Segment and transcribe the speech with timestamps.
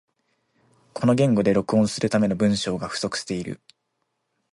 [0.95, 3.61] この言語で録音するための文章が不足している